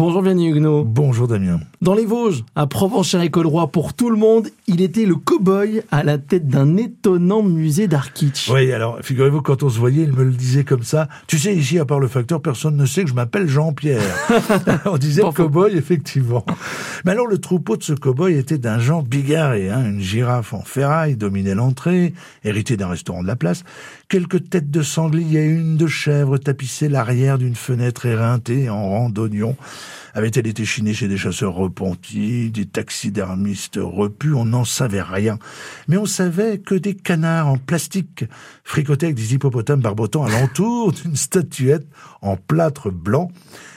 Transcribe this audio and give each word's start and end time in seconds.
Bonjour 0.00 0.22
Vianney 0.22 0.48
Huguenot. 0.48 0.84
Bonjour 0.84 1.28
Damien. 1.28 1.60
Dans 1.82 1.92
les 1.92 2.06
Vosges, 2.06 2.42
à 2.56 2.66
Provence-Charles-École-Roi, 2.66 3.66
pour 3.66 3.92
tout 3.92 4.08
le 4.08 4.16
monde, 4.16 4.48
il 4.66 4.80
était 4.80 5.04
le 5.04 5.14
cow-boy 5.14 5.82
à 5.90 6.02
la 6.02 6.16
tête 6.16 6.48
d'un 6.48 6.78
étonnant 6.78 7.42
musée 7.42 7.86
d'art 7.86 8.14
kitsch. 8.14 8.48
Oui, 8.48 8.72
alors 8.72 9.00
figurez-vous, 9.02 9.42
quand 9.42 9.62
on 9.62 9.68
se 9.68 9.78
voyait, 9.78 10.04
il 10.04 10.14
me 10.14 10.24
le 10.24 10.30
disait 10.30 10.64
comme 10.64 10.84
ça. 10.84 11.08
Tu 11.26 11.38
sais, 11.38 11.54
ici, 11.54 11.78
à 11.78 11.84
part 11.84 12.00
le 12.00 12.08
facteur, 12.08 12.40
personne 12.40 12.78
ne 12.78 12.86
sait 12.86 13.04
que 13.04 13.10
je 13.10 13.14
m'appelle 13.14 13.46
Jean-Pierre. 13.46 14.00
on 14.86 14.96
disait 14.96 15.20
cow-boy, 15.20 15.76
effectivement. 15.76 16.46
Mais 17.04 17.12
alors, 17.12 17.26
le 17.26 17.36
troupeau 17.36 17.76
de 17.76 17.82
ce 17.82 17.92
cow-boy 17.92 18.38
était 18.38 18.56
d'un 18.56 18.78
genre 18.78 19.02
bigarré. 19.02 19.68
Hein, 19.68 19.84
une 19.84 20.00
girafe 20.00 20.54
en 20.54 20.62
ferraille 20.62 21.16
dominait 21.16 21.54
l'entrée, 21.54 22.14
héritée 22.42 22.78
d'un 22.78 22.88
restaurant 22.88 23.20
de 23.22 23.26
la 23.26 23.36
place. 23.36 23.64
Quelques 24.10 24.50
têtes 24.50 24.72
de 24.72 24.82
sanglier 24.82 25.38
et 25.38 25.46
une 25.46 25.76
de 25.76 25.86
chèvre 25.86 26.36
tapissaient 26.36 26.88
l'arrière 26.88 27.38
d'une 27.38 27.54
fenêtre 27.54 28.06
éreintée 28.06 28.68
en 28.68 28.88
rang 28.88 29.08
d'oignons. 29.08 29.56
Avait-elle 30.14 30.48
été 30.48 30.64
chinée 30.64 30.94
chez 30.94 31.06
des 31.06 31.16
chasseurs 31.16 31.54
repentis, 31.54 32.50
des 32.50 32.66
taxidermistes 32.66 33.78
repus? 33.80 34.34
On 34.34 34.46
n'en 34.46 34.64
savait 34.64 35.00
rien. 35.00 35.38
Mais 35.86 35.96
on 35.96 36.06
savait 36.06 36.58
que 36.58 36.74
des 36.74 36.96
canards 36.96 37.46
en 37.46 37.56
plastique 37.56 38.24
fricotaient 38.64 39.06
avec 39.06 39.16
des 39.16 39.34
hippopotames 39.34 39.80
barbotants 39.80 40.24
alentour 40.24 40.90
d'une 41.04 41.14
statuette 41.14 41.86
en 42.20 42.36
plâtre 42.36 42.90
blanc, 42.90 43.30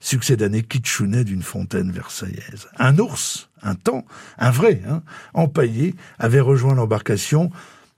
succès 0.00 0.38
d'année 0.38 0.62
kitschounet 0.62 1.24
d'une 1.24 1.42
fontaine 1.42 1.92
versaillaise. 1.92 2.68
Un 2.78 2.98
ours, 2.98 3.50
un 3.62 3.74
temps, 3.74 4.06
un 4.38 4.50
vrai, 4.50 4.80
hein, 4.88 5.02
empaillé, 5.34 5.94
avait 6.18 6.40
rejoint 6.40 6.74
l'embarcation. 6.74 7.50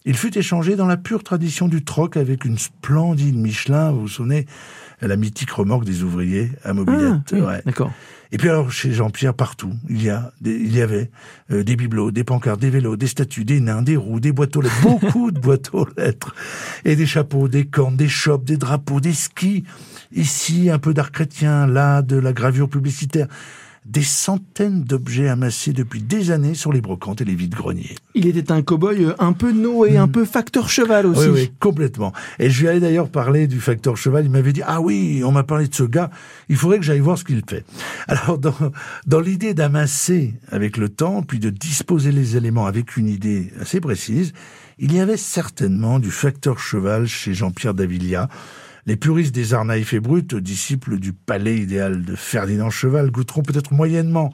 Il 0.07 0.17
fut 0.17 0.39
échangé 0.39 0.77
dans 0.77 0.87
la 0.87 0.97
pure 0.97 1.23
tradition 1.25 1.67
du 1.69 1.85
troc 1.85 2.17
avec 2.17 2.45
une 2.45 2.59
splendide 2.59 3.37
Michelin, 3.37 3.91
vous 3.91 4.03
vous 4.03 4.09
souvenez, 4.09 4.47
la 5.03 5.17
mythique 5.17 5.51
remorque 5.51 5.85
des 5.85 6.03
ouvriers 6.05 6.53
à 6.65 6.71
Ah, 6.71 6.75
mobilette. 6.75 7.33
oui, 7.33 7.41
ouais. 7.41 7.61
d'accord. 7.67 7.93
Et 8.33 8.39
puis 8.39 8.49
alors 8.49 8.73
chez 8.73 8.93
Jean-Pierre 8.93 9.35
partout, 9.35 9.73
il 9.89 10.03
y 10.03 10.09
a, 10.11 10.33
des- 10.41 10.57
il 10.57 10.75
y 10.75 10.81
avait 10.83 11.11
euh, 11.53 11.63
des 11.63 11.77
bibelots, 11.77 12.11
des 12.11 12.25
pancartes, 12.25 12.61
des 12.61 12.71
vélos, 12.71 12.97
des 12.97 13.07
statues, 13.07 13.45
des 13.45 13.61
nains, 13.61 13.83
des 13.83 13.97
roues, 13.97 14.19
des 14.21 14.33
boîtes 14.33 14.57
aux 14.57 14.63
lettres, 14.63 14.81
beaucoup 14.83 15.31
de 15.31 15.39
boîtes 15.39 15.71
aux 15.73 15.87
lettres, 15.97 16.35
et 16.85 16.97
des 16.97 17.07
chapeaux, 17.07 17.47
des 17.49 17.67
cornes, 17.67 17.97
des 17.97 18.09
chopes, 18.09 18.45
des 18.45 18.57
drapeaux, 18.57 19.01
des 19.01 19.13
skis. 19.13 19.65
Ici 20.13 20.71
un 20.71 20.79
peu 20.79 20.93
d'art 20.95 21.13
chrétien, 21.13 21.67
là 21.67 22.03
de 22.03 22.17
la 22.17 22.33
gravure 22.33 22.69
publicitaire. 22.69 23.27
Des 23.89 24.03
centaines 24.03 24.83
d'objets 24.83 25.29
amassés 25.29 25.73
depuis 25.73 26.03
des 26.03 26.33
années 26.33 26.55
sur 26.55 26.73
les 26.73 26.81
brocantes 26.81 27.21
et 27.21 27.25
les 27.25 27.35
vides-greniers. 27.37 27.95
Il 28.15 28.27
était 28.27 28.51
un 28.51 28.61
cow-boy 28.61 29.05
euh, 29.05 29.15
un 29.19 29.33
peu 29.33 29.53
Noé, 29.53 29.97
un 29.97 30.09
peu 30.09 30.25
facteur 30.25 30.69
cheval 30.69 31.07
aussi. 31.07 31.29
Hmm. 31.29 31.33
Oui, 31.33 31.41
oui, 31.43 31.53
complètement. 31.61 32.13
Et 32.39 32.51
je 32.51 32.63
lui 32.63 32.69
avais 32.69 32.81
d'ailleurs 32.81 33.09
parlé 33.09 33.47
du 33.47 33.61
facteur 33.61 33.97
cheval. 33.97 34.25
Il 34.25 34.31
m'avait 34.31 34.53
dit, 34.53 34.63
ah 34.67 34.81
oui, 34.81 35.23
on 35.25 35.31
m'a 35.31 35.45
parlé 35.45 35.69
de 35.69 35.75
ce 35.75 35.85
gars. 35.85 36.11
Il 36.49 36.57
faudrait 36.57 36.79
que 36.79 36.85
j'aille 36.85 37.01
voir 37.01 37.17
ce 37.17 37.25
qu'il 37.25 37.43
fait. 37.49 37.65
Alors, 38.09 38.39
dans, 38.39 38.55
dans 39.07 39.21
l'idée 39.21 39.55
d'amasser 39.55 40.35
avec 40.51 40.77
le 40.77 40.89
temps, 40.89 41.23
puis 41.23 41.39
de 41.39 41.51
disposer 41.51 42.11
les 42.11 42.37
éléments 42.37 42.67
avec 42.67 42.97
une 42.97 43.09
idée 43.09 43.53
assez 43.61 43.81
précise, 43.81 44.33
il 44.79 44.93
y 44.93 45.01
avait 45.01 45.17
certainement 45.17 45.99
du 45.99 46.11
facteur 46.11 46.59
cheval 46.59 47.07
chez 47.07 47.33
Jean-Pierre 47.33 47.75
Davilia. 47.75 48.29
Les 48.87 48.95
puristes 48.97 49.35
des 49.35 49.53
arts 49.53 49.65
naïfs 49.65 49.95
et 49.95 50.01
bruts, 50.01 50.23
disciples 50.23 51.01
du 51.01 51.13
palais 51.13 51.57
idéal 51.57 52.03
de 52.03 52.15
Ferdinand 52.15 52.71
Cheval, 52.71 53.11
goûteront 53.11 53.43
peut-être 53.43 53.73
moyennement 53.73 54.33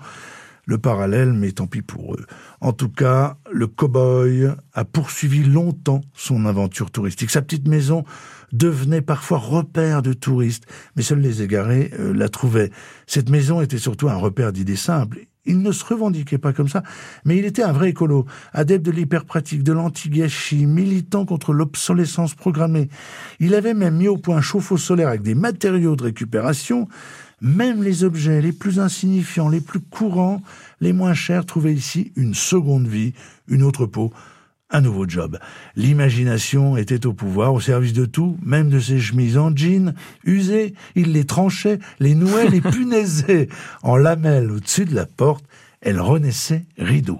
le 0.67 0.79
parallèle, 0.79 1.33
mais 1.33 1.53
tant 1.53 1.67
pis 1.67 1.83
pour 1.83 2.15
eux. 2.15 2.27
En 2.61 2.73
tout 2.73 2.89
cas, 2.89 3.37
le 3.51 3.67
cow-boy 3.67 4.55
a 4.75 4.85
poursuivi 4.85 5.43
longtemps 5.43 6.03
son 6.15 6.47
aventure 6.47 6.91
touristique. 6.91 7.31
Sa 7.31 7.43
petite 7.43 7.67
maison 7.67 8.05
devenait 8.53 9.03
parfois 9.03 9.39
repère 9.39 10.03
de 10.03 10.13
touristes, 10.13 10.67
mais 10.95 11.03
seuls 11.03 11.21
les 11.21 11.43
égarés 11.43 11.91
euh, 11.99 12.13
la 12.15 12.29
trouvaient. 12.29 12.71
Cette 13.07 13.31
maison 13.31 13.61
était 13.61 13.79
surtout 13.79 14.09
un 14.09 14.17
repère 14.17 14.53
d'idées 14.53 14.77
simples. 14.77 15.27
Il 15.45 15.61
ne 15.61 15.73
se 15.73 15.85
revendiquait 15.85 16.39
pas 16.39 16.53
comme 16.53 16.69
ça, 16.69 16.85
mais 17.25 17.37
il 17.37 17.45
était 17.45 17.65
un 17.65 17.73
vrai 17.73 17.91
écolo, 17.91 18.27
adepte 18.53 18.87
de 18.87 18.93
l'hyperpratique, 18.93 19.65
de 19.65 19.73
l'anti-gâchis, 19.73 20.67
militant 20.67 21.25
contre 21.25 21.53
l'obsolescence 21.53 22.35
programmée. 22.35 22.89
Il 23.41 23.57
avait 23.57 23.75
même 23.75 23.97
mis 23.97 24.07
au 24.07 24.19
point 24.19 24.37
un 24.37 24.41
chauffe-eau 24.41 24.77
solaire 24.77 25.09
avec 25.09 25.23
des 25.23 25.35
matériaux 25.35 25.97
de 25.97 26.05
récupération. 26.05 26.87
Même 27.43 27.83
les 27.83 28.05
objets 28.05 28.41
les 28.41 28.53
plus 28.53 28.79
insignifiants, 28.79 29.49
les 29.49 29.61
plus 29.61 29.81
courants, 29.81 30.43
les 30.81 30.93
moins 30.93 31.13
chers 31.13 31.45
trouvaient 31.45 31.75
ici 31.75 32.13
une 32.15 32.35
seconde 32.35 32.87
vie, 32.87 33.15
une 33.49 33.65
autre 33.65 33.85
peau, 33.85 34.13
un 34.71 34.81
nouveau 34.81 35.09
job. 35.09 35.41
L'imagination 35.75 36.77
était 36.77 37.05
au 37.05 37.13
pouvoir, 37.13 37.53
au 37.53 37.59
service 37.59 37.95
de 37.95 38.05
tout, 38.05 38.39
même 38.45 38.71
de 38.71 38.79
ses 38.79 39.01
chemises 39.01 39.39
en 39.39 39.55
jean, 39.55 39.93
usées. 40.23 40.75
Il 40.95 41.11
les 41.11 41.25
tranchait, 41.25 41.81
les 41.99 42.15
nouait, 42.15 42.49
les 42.49 42.61
punaisait 42.61 43.49
en 43.83 43.97
lamelles 43.97 44.53
au-dessus 44.53 44.85
de 44.85 44.95
la 44.95 45.07
porte. 45.07 45.45
Elle 45.81 46.01
renaissait 46.01 46.65
rideau. 46.79 47.19